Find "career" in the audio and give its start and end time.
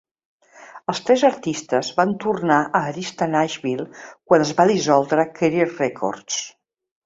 5.41-5.71